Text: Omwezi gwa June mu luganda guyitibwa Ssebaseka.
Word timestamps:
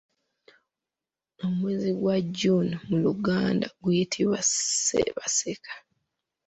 Omwezi 1.45 1.89
gwa 1.99 2.15
June 2.37 2.69
mu 2.87 2.97
luganda 3.03 3.67
guyitibwa 3.83 4.39
Ssebaseka. 4.47 5.73